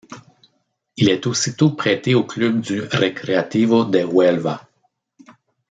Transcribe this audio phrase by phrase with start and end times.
[0.97, 4.67] Il est aussitôt prêté au club du Recreativo de Huelva.